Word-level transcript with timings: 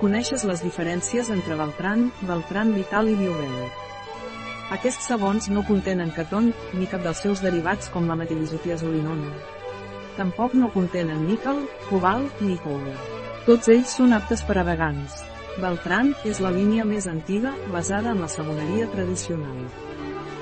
Coneixes 0.00 0.46
les 0.48 0.62
diferències 0.64 1.28
entre 1.28 1.56
Beltran, 1.60 2.06
Beltran 2.24 2.70
Vital 2.72 3.10
i 3.10 3.16
Biobel. 3.18 3.66
Aquests 4.72 5.10
sabons 5.10 5.50
no 5.52 5.60
contenen 5.68 6.14
caton, 6.16 6.46
ni 6.72 6.88
cap 6.88 7.04
dels 7.04 7.20
seus 7.20 7.42
derivats 7.44 7.90
com 7.92 8.08
la 8.08 8.16
metilisotiazolinona. 8.16 9.34
Tampoc 10.16 10.56
no 10.56 10.70
contenen 10.72 11.26
níquel, 11.28 11.66
cobalt 11.90 12.40
ni 12.40 12.56
coure. 12.64 12.96
Tots 13.44 13.68
ells 13.76 13.92
són 14.00 14.16
aptes 14.16 14.40
per 14.48 14.56
a 14.62 14.64
vegans. 14.64 15.20
Beltran 15.60 16.14
és 16.24 16.40
la 16.40 16.54
línia 16.54 16.88
més 16.88 17.04
antiga, 17.10 17.52
basada 17.68 18.14
en 18.14 18.24
la 18.24 18.32
saboneria 18.32 18.88
tradicional. 18.94 19.66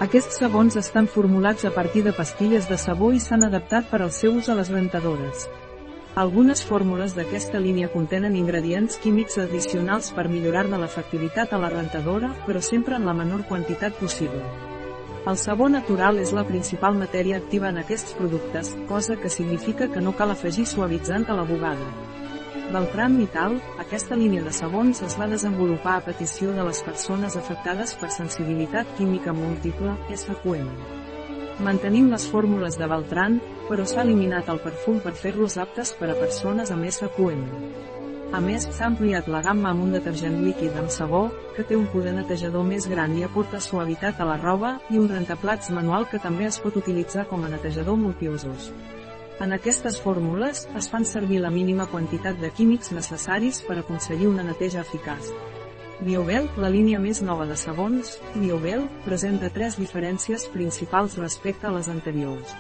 Aquests 0.07 0.39
sabons 0.39 0.79
estan 0.79 1.11
formulats 1.11 1.67
a 1.67 1.75
partir 1.75 2.05
de 2.07 2.15
pastilles 2.15 2.71
de 2.71 2.79
sabó 2.79 3.11
i 3.11 3.19
s'han 3.19 3.43
adaptat 3.49 3.91
per 3.91 4.05
al 4.05 4.15
seu 4.15 4.39
ús 4.39 4.47
a 4.47 4.55
les 4.55 4.71
rentadores. 4.71 5.49
Algunes 6.19 6.65
fórmules 6.67 7.13
d'aquesta 7.15 7.61
línia 7.63 7.89
contenen 7.93 8.35
ingredients 8.35 8.97
químics 8.99 9.37
addicionals 9.39 10.09
per 10.17 10.25
millorar-ne 10.27 10.81
l'efectivitat 10.83 11.53
a 11.55 11.61
la 11.63 11.69
rentadora, 11.71 12.33
però 12.47 12.59
sempre 12.59 12.99
en 12.99 13.07
la 13.07 13.15
menor 13.15 13.45
quantitat 13.47 13.95
possible. 14.01 14.43
El 15.31 15.39
sabó 15.39 15.69
natural 15.71 16.19
és 16.19 16.35
la 16.35 16.43
principal 16.51 16.99
matèria 16.99 17.39
activa 17.39 17.71
en 17.71 17.79
aquests 17.85 18.19
productes, 18.19 18.75
cosa 18.91 19.15
que 19.23 19.31
significa 19.31 19.93
que 19.95 20.03
no 20.03 20.17
cal 20.19 20.35
afegir 20.35 20.67
suavitzant 20.67 21.31
a 21.31 21.39
la 21.39 21.47
bugada. 21.47 21.87
Beltran 22.75 23.15
Vital, 23.23 23.61
aquesta 23.79 24.19
línia 24.19 24.43
de 24.43 24.51
sabons 24.51 25.07
es 25.07 25.15
va 25.23 25.31
desenvolupar 25.31 26.01
a 26.01 26.07
petició 26.11 26.51
de 26.51 26.67
les 26.67 26.83
persones 26.83 27.39
afectades 27.39 27.95
per 27.95 28.11
sensibilitat 28.11 28.91
química 28.99 29.33
múltiple, 29.33 29.95
SQM. 30.11 30.98
Mantenim 31.59 32.07
les 32.13 32.23
fórmules 32.31 32.77
de 32.79 32.87
Beltran, 32.87 33.41
però 33.67 33.83
s'ha 33.83 34.05
eliminat 34.05 34.47
el 34.53 34.61
perfum 34.63 35.01
per 35.03 35.11
fer-los 35.19 35.57
aptes 35.59 35.91
per 35.99 36.13
a 36.13 36.15
persones 36.15 36.71
amb 36.71 36.87
SQM. 36.87 37.41
A 38.31 38.39
més, 38.45 38.69
s'ha 38.77 38.87
ampliat 38.87 39.27
la 39.33 39.41
gamma 39.43 39.73
amb 39.73 39.83
un 39.89 39.97
detergent 39.97 40.37
líquid 40.45 40.77
amb 40.79 40.93
sabó, 40.95 41.25
que 41.57 41.65
té 41.67 41.75
un 41.75 41.89
poder 41.91 42.13
netejador 42.15 42.63
més 42.69 42.87
gran 42.87 43.17
i 43.19 43.27
aporta 43.27 43.59
suavitat 43.59 44.21
a 44.21 44.29
la 44.29 44.39
roba, 44.39 44.77
i 44.95 45.03
un 45.03 45.11
rentaplats 45.11 45.73
manual 45.75 46.07
que 46.07 46.23
també 46.23 46.47
es 46.47 46.61
pot 46.63 46.79
utilitzar 46.79 47.27
com 47.27 47.43
a 47.43 47.51
netejador 47.51 47.99
multiusos. 47.99 48.71
En 49.43 49.51
aquestes 49.55 49.99
fórmules, 50.03 50.69
es 50.79 50.91
fan 50.93 51.07
servir 51.07 51.43
la 51.43 51.51
mínima 51.51 51.91
quantitat 51.91 52.39
de 52.39 52.55
químics 52.55 52.95
necessaris 52.95 53.65
per 53.67 53.81
aconseguir 53.81 54.31
una 54.31 54.47
neteja 54.47 54.87
eficaç. 54.87 55.33
Biobel, 55.99 56.45
la 56.63 56.69
línia 56.71 57.01
més 57.03 57.19
nova 57.27 57.43
de 57.49 57.57
sabons, 57.59 58.13
Biobel, 58.37 58.85
presenta 59.03 59.49
tres 59.51 59.75
diferències 59.81 60.45
principals 60.53 61.17
respecte 61.19 61.67
a 61.67 61.73
les 61.75 61.89
anteriors. 61.91 62.53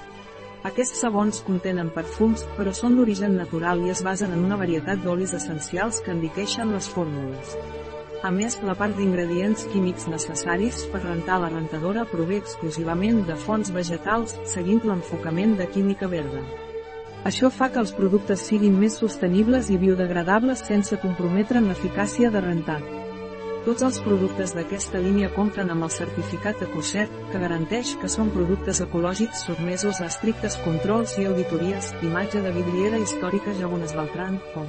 Aquests 0.67 1.05
sabons 1.05 1.39
contenen 1.47 1.92
perfums, 1.94 2.42
però 2.56 2.72
són 2.75 2.97
d'origen 2.98 3.36
natural 3.39 3.84
i 3.86 3.94
es 3.94 4.03
basen 4.03 4.34
en 4.34 4.42
una 4.48 4.59
varietat 4.59 5.05
d'olis 5.05 5.36
essencials 5.39 6.03
que 6.03 6.11
enriqueixen 6.16 6.75
les 6.75 6.91
fórmules. 6.91 7.55
A 8.27 8.34
més, 8.34 8.59
la 8.66 8.75
part 8.75 8.98
d'ingredients 8.98 9.69
químics 9.70 10.09
necessaris 10.11 10.83
per 10.91 11.05
rentar 11.06 11.39
la 11.39 11.55
rentadora 11.55 12.09
prové 12.11 12.42
exclusivament 12.42 13.22
de 13.31 13.39
fonts 13.39 13.70
vegetals, 13.70 14.34
seguint 14.50 14.83
l'enfocament 14.83 15.55
de 15.61 15.70
química 15.70 16.11
verda. 16.11 16.42
Això 17.22 17.55
fa 17.55 17.70
que 17.70 17.78
els 17.78 17.94
productes 17.94 18.42
siguin 18.50 18.75
més 18.83 18.98
sostenibles 18.98 19.70
i 19.70 19.78
biodegradables 19.78 20.66
sense 20.66 20.98
comprometre 20.98 21.62
l'eficàcia 21.62 22.34
de 22.34 22.42
rentat. 22.42 22.97
Tots 23.69 23.84
els 23.84 23.97
productes 24.00 24.55
d'aquesta 24.56 24.97
línia 25.05 25.27
compten 25.34 25.69
amb 25.69 25.84
el 25.84 25.91
certificat 25.92 26.56
de 26.62 26.66
que 26.72 27.41
garanteix 27.42 27.91
que 28.00 28.08
són 28.08 28.30
productes 28.33 28.78
ecològics 28.80 29.42
sotmesos 29.44 30.00
a 30.00 30.06
estrictes 30.08 30.56
controls 30.64 31.19
i 31.20 31.27
auditories, 31.28 31.91
imatge 32.00 32.41
de 32.41 32.55
vidriera 32.55 32.97
històrica 32.97 33.52
Jabones 33.58 33.92
Beltran, 33.92 34.41
com. 34.55 34.64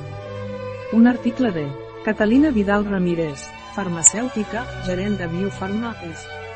Un 0.99 1.07
article 1.07 1.53
de 1.55 1.63
Catalina 2.03 2.51
Vidal 2.51 2.83
Ramírez, 2.91 3.47
farmacèutica, 3.77 4.65
gerent 4.83 5.15
de 5.15 5.31
Biofarma, 5.31 5.95
és 6.11 6.27